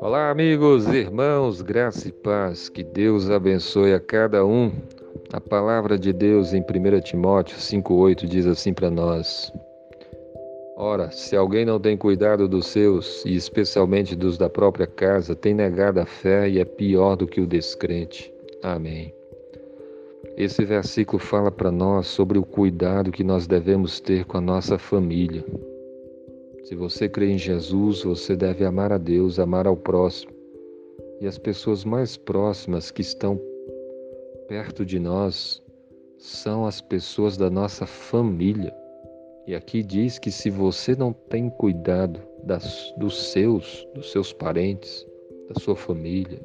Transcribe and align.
Olá, 0.00 0.30
amigos, 0.30 0.86
irmãos, 0.88 1.62
graça 1.62 2.08
e 2.08 2.12
paz, 2.12 2.68
que 2.68 2.82
Deus 2.82 3.30
abençoe 3.30 3.94
a 3.94 4.00
cada 4.00 4.44
um. 4.44 4.72
A 5.32 5.40
palavra 5.40 5.98
de 5.98 6.12
Deus 6.12 6.52
em 6.52 6.60
1 6.60 7.00
Timóteo 7.00 7.56
5,8 7.56 8.26
diz 8.26 8.46
assim 8.46 8.74
para 8.74 8.90
nós: 8.90 9.52
Ora, 10.76 11.10
se 11.10 11.36
alguém 11.36 11.64
não 11.64 11.80
tem 11.80 11.96
cuidado 11.96 12.48
dos 12.48 12.66
seus, 12.66 13.24
e 13.24 13.34
especialmente 13.34 14.16
dos 14.16 14.36
da 14.36 14.50
própria 14.50 14.86
casa, 14.86 15.34
tem 15.34 15.54
negado 15.54 16.00
a 16.00 16.06
fé 16.06 16.48
e 16.48 16.58
é 16.58 16.64
pior 16.64 17.16
do 17.16 17.26
que 17.26 17.40
o 17.40 17.46
descrente. 17.46 18.32
Amém. 18.62 19.14
Esse 20.36 20.64
versículo 20.64 21.18
fala 21.18 21.50
para 21.50 21.70
nós 21.70 22.06
sobre 22.06 22.38
o 22.38 22.44
cuidado 22.44 23.12
que 23.12 23.22
nós 23.22 23.46
devemos 23.46 24.00
ter 24.00 24.24
com 24.24 24.38
a 24.38 24.40
nossa 24.40 24.78
família. 24.78 25.44
Se 26.64 26.74
você 26.74 27.08
crê 27.08 27.30
em 27.30 27.38
Jesus, 27.38 28.02
você 28.02 28.34
deve 28.34 28.64
amar 28.64 28.92
a 28.92 28.98
Deus, 28.98 29.38
amar 29.38 29.66
ao 29.66 29.76
próximo. 29.76 30.32
E 31.20 31.26
as 31.26 31.36
pessoas 31.36 31.84
mais 31.84 32.16
próximas 32.16 32.90
que 32.90 33.02
estão 33.02 33.38
perto 34.48 34.86
de 34.86 34.98
nós 34.98 35.62
são 36.18 36.66
as 36.66 36.80
pessoas 36.80 37.36
da 37.36 37.50
nossa 37.50 37.86
família. 37.86 38.74
E 39.46 39.54
aqui 39.54 39.82
diz 39.82 40.18
que 40.18 40.30
se 40.30 40.48
você 40.48 40.96
não 40.96 41.12
tem 41.12 41.50
cuidado 41.50 42.20
das, 42.42 42.94
dos 42.96 43.32
seus, 43.32 43.86
dos 43.94 44.10
seus 44.10 44.32
parentes, 44.32 45.06
da 45.48 45.60
sua 45.60 45.76
família, 45.76 46.40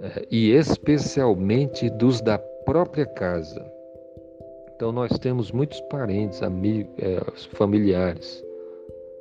é, 0.00 0.26
e 0.30 0.52
especialmente 0.52 1.90
dos 1.90 2.20
da 2.20 2.38
própria 2.70 3.04
casa. 3.04 3.68
Então 4.76 4.92
nós 4.92 5.18
temos 5.18 5.50
muitos 5.50 5.80
parentes, 5.90 6.40
amigos, 6.40 6.92
é, 6.98 7.20
familiares. 7.56 8.44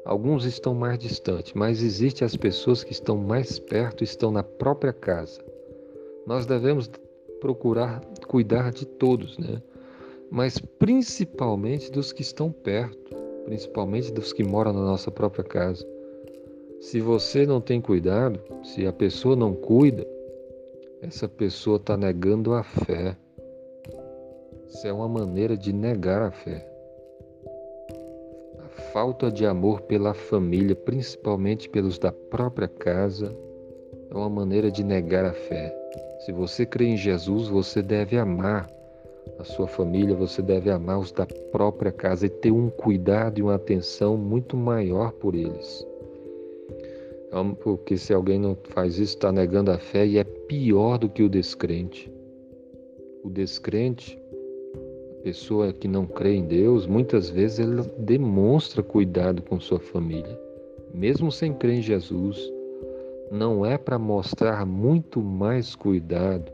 Alguns 0.05 0.45
estão 0.45 0.75
mais 0.75 0.99
distantes, 0.99 1.53
mas 1.53 1.81
existem 1.81 2.23
as 2.27 2.35
pessoas 2.35 2.83
que 2.83 2.91
estão 2.91 3.17
mais 3.17 3.57
perto, 3.57 4.03
estão 4.03 4.29
na 4.29 4.43
própria 4.43 4.93
casa. 4.93 5.43
Nós 6.27 6.45
devemos 6.45 6.91
procurar 7.41 8.01
cuidar 8.27 8.71
de 8.71 8.85
todos, 8.85 9.39
né? 9.39 9.59
mas 10.29 10.59
principalmente 10.59 11.91
dos 11.91 12.13
que 12.13 12.21
estão 12.21 12.51
perto, 12.51 13.15
principalmente 13.45 14.13
dos 14.13 14.31
que 14.31 14.43
moram 14.43 14.73
na 14.73 14.81
nossa 14.81 15.09
própria 15.09 15.43
casa. 15.43 15.83
Se 16.79 17.01
você 17.01 17.47
não 17.47 17.59
tem 17.59 17.81
cuidado, 17.81 18.39
se 18.63 18.85
a 18.85 18.93
pessoa 18.93 19.35
não 19.35 19.55
cuida, 19.55 20.05
essa 21.01 21.27
pessoa 21.27 21.77
está 21.77 21.97
negando 21.97 22.53
a 22.53 22.61
fé. 22.61 23.17
Isso 24.69 24.87
é 24.87 24.93
uma 24.93 25.07
maneira 25.07 25.57
de 25.57 25.73
negar 25.73 26.21
a 26.21 26.31
fé. 26.31 26.63
A 28.59 28.81
falta 28.93 29.31
de 29.31 29.45
amor 29.45 29.81
pela 29.81 30.13
família, 30.13 30.75
principalmente 30.75 31.67
pelos 31.67 31.97
da 31.97 32.11
própria 32.11 32.67
casa, 32.67 33.35
é 34.11 34.15
uma 34.15 34.29
maneira 34.29 34.71
de 34.71 34.83
negar 34.83 35.25
a 35.25 35.33
fé. 35.33 35.75
Se 36.19 36.31
você 36.31 36.67
crê 36.67 36.85
em 36.85 36.97
Jesus, 36.97 37.47
você 37.47 37.81
deve 37.81 38.15
amar 38.17 38.69
a 39.39 39.43
sua 39.43 39.67
família, 39.67 40.15
você 40.15 40.41
deve 40.41 40.69
amar 40.69 40.99
os 40.99 41.11
da 41.11 41.25
própria 41.51 41.91
casa 41.91 42.27
e 42.27 42.29
ter 42.29 42.51
um 42.51 42.69
cuidado 42.69 43.39
e 43.39 43.41
uma 43.41 43.55
atenção 43.55 44.17
muito 44.17 44.55
maior 44.55 45.11
por 45.13 45.33
eles. 45.33 45.85
Então, 47.27 47.55
porque 47.55 47.97
se 47.97 48.13
alguém 48.13 48.39
não 48.39 48.55
faz 48.69 48.99
isso, 48.99 49.15
está 49.15 49.31
negando 49.31 49.71
a 49.71 49.79
fé 49.79 50.05
e 50.05 50.17
é 50.17 50.23
pior 50.23 50.97
do 50.97 51.09
que 51.09 51.23
o 51.23 51.29
descrente. 51.29 52.11
O 53.23 53.29
descrente, 53.29 54.19
pessoa 55.23 55.73
que 55.73 55.87
não 55.87 56.05
crê 56.05 56.35
em 56.35 56.45
Deus, 56.45 56.85
muitas 56.87 57.29
vezes 57.29 57.59
ele 57.59 57.81
demonstra 57.97 58.81
cuidado 58.81 59.41
com 59.41 59.59
sua 59.59 59.79
família, 59.79 60.39
mesmo 60.93 61.31
sem 61.31 61.53
crer 61.53 61.79
em 61.79 61.81
Jesus. 61.81 62.51
Não 63.31 63.65
é 63.65 63.77
para 63.77 63.99
mostrar 63.99 64.65
muito 64.65 65.21
mais 65.21 65.75
cuidado 65.75 66.51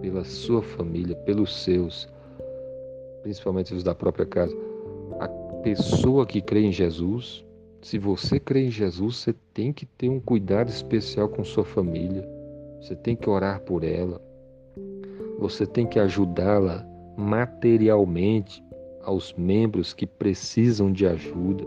pela 0.00 0.24
sua 0.24 0.62
família, 0.62 1.14
pelos 1.16 1.62
seus, 1.62 2.08
principalmente 3.22 3.74
os 3.74 3.84
da 3.84 3.94
própria 3.94 4.26
casa. 4.26 4.56
A 5.20 5.28
pessoa 5.62 6.26
que 6.26 6.40
crê 6.40 6.62
em 6.62 6.72
Jesus, 6.72 7.44
se 7.82 7.98
você 7.98 8.40
crê 8.40 8.66
em 8.66 8.70
Jesus, 8.70 9.16
você 9.16 9.34
tem 9.54 9.72
que 9.72 9.86
ter 9.86 10.08
um 10.08 10.18
cuidado 10.18 10.68
especial 10.68 11.28
com 11.28 11.44
sua 11.44 11.64
família. 11.64 12.28
Você 12.80 12.96
tem 12.96 13.14
que 13.14 13.28
orar 13.28 13.60
por 13.60 13.84
ela. 13.84 14.20
Você 15.38 15.66
tem 15.66 15.86
que 15.86 16.00
ajudá-la 16.00 16.87
materialmente 17.18 18.62
aos 19.02 19.34
membros 19.34 19.92
que 19.92 20.06
precisam 20.06 20.92
de 20.92 21.04
ajuda. 21.04 21.64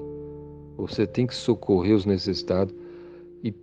Você 0.77 1.05
tem 1.05 1.27
que 1.27 1.35
socorrer 1.35 1.93
os 1.93 2.05
necessitados 2.05 2.73
e 3.43 3.53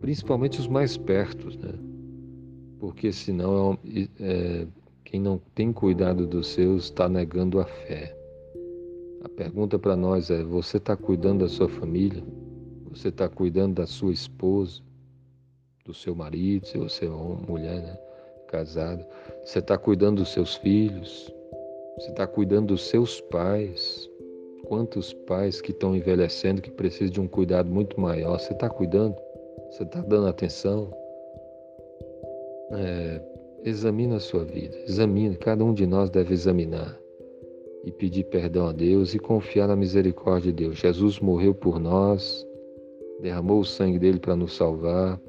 principalmente 0.00 0.58
os 0.58 0.66
mais 0.66 0.96
pertos, 0.96 1.56
né? 1.58 1.72
Porque 2.80 3.12
senão 3.12 3.78
é, 4.18 4.66
quem 5.04 5.20
não 5.20 5.40
tem 5.54 5.72
cuidado 5.72 6.26
dos 6.26 6.48
seus 6.48 6.84
está 6.84 7.08
negando 7.08 7.60
a 7.60 7.64
fé. 7.64 8.14
A 9.22 9.28
pergunta 9.28 9.78
para 9.78 9.94
nós 9.94 10.28
é: 10.28 10.42
você 10.42 10.78
está 10.78 10.96
cuidando 10.96 11.40
da 11.40 11.48
sua 11.48 11.68
família? 11.68 12.22
Você 12.90 13.08
está 13.08 13.28
cuidando 13.28 13.76
da 13.76 13.86
sua 13.86 14.12
esposa, 14.12 14.82
do 15.84 15.94
seu 15.94 16.14
marido, 16.14 16.66
se 16.66 16.76
você 16.76 17.06
é 17.06 17.10
uma 17.10 17.36
mulher 17.36 17.80
né, 17.80 17.96
casada? 18.46 19.06
Você 19.44 19.58
está 19.58 19.76
cuidando 19.76 20.18
dos 20.18 20.32
seus 20.32 20.56
filhos? 20.56 21.32
Você 21.98 22.10
está 22.10 22.26
cuidando 22.26 22.68
dos 22.68 22.88
seus 22.88 23.20
pais? 23.20 24.08
Quantos 24.64 25.12
pais 25.12 25.60
que 25.60 25.70
estão 25.70 25.94
envelhecendo 25.94 26.60
que 26.60 26.70
precisam 26.70 27.12
de 27.12 27.20
um 27.20 27.28
cuidado 27.28 27.70
muito 27.70 28.00
maior? 28.00 28.38
Você 28.38 28.52
está 28.52 28.68
cuidando? 28.68 29.16
Você 29.70 29.82
está 29.82 30.00
dando 30.00 30.26
atenção? 30.26 30.92
É, 32.72 33.20
examina 33.64 34.16
a 34.16 34.20
sua 34.20 34.44
vida, 34.44 34.76
examina, 34.88 35.36
cada 35.36 35.64
um 35.64 35.72
de 35.72 35.86
nós 35.86 36.10
deve 36.10 36.34
examinar 36.34 36.98
e 37.84 37.92
pedir 37.92 38.24
perdão 38.24 38.68
a 38.68 38.72
Deus 38.72 39.14
e 39.14 39.18
confiar 39.18 39.68
na 39.68 39.76
misericórdia 39.76 40.52
de 40.52 40.64
Deus. 40.64 40.78
Jesus 40.78 41.20
morreu 41.20 41.54
por 41.54 41.78
nós, 41.78 42.44
derramou 43.20 43.60
o 43.60 43.64
sangue 43.64 43.98
dele 43.98 44.18
para 44.18 44.34
nos 44.34 44.56
salvar, 44.56 45.20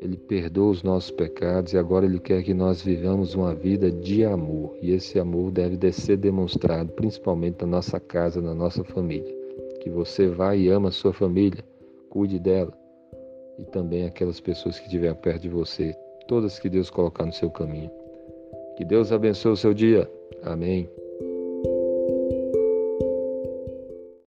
ele 0.00 0.16
perdoa 0.16 0.70
os 0.70 0.82
nossos 0.82 1.10
pecados 1.10 1.72
e 1.72 1.78
agora 1.78 2.06
ele 2.06 2.20
quer 2.20 2.42
que 2.42 2.54
nós 2.54 2.82
vivamos 2.82 3.34
uma 3.34 3.54
vida 3.54 3.90
de 3.90 4.24
amor. 4.24 4.76
E 4.80 4.92
esse 4.92 5.18
amor 5.18 5.50
deve 5.50 5.92
ser 5.92 6.16
demonstrado 6.16 6.92
principalmente 6.92 7.62
na 7.62 7.66
nossa 7.66 7.98
casa, 7.98 8.40
na 8.40 8.54
nossa 8.54 8.84
família. 8.84 9.34
Que 9.80 9.90
você 9.90 10.28
vá 10.28 10.54
e 10.54 10.68
ama 10.68 10.88
a 10.88 10.92
sua 10.92 11.12
família, 11.12 11.64
cuide 12.08 12.38
dela 12.38 12.72
e 13.58 13.64
também 13.64 14.04
aquelas 14.04 14.40
pessoas 14.40 14.78
que 14.78 14.86
estiverem 14.86 15.16
perto 15.16 15.42
de 15.42 15.48
você 15.48 15.94
todas 16.28 16.58
que 16.58 16.68
Deus 16.68 16.90
colocar 16.90 17.24
no 17.24 17.32
seu 17.32 17.50
caminho. 17.50 17.90
Que 18.76 18.84
Deus 18.84 19.10
abençoe 19.10 19.52
o 19.52 19.56
seu 19.56 19.74
dia. 19.74 20.08
Amém. 20.42 20.88